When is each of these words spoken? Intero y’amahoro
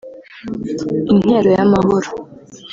Intero 1.11 1.49
y’amahoro 1.57 2.09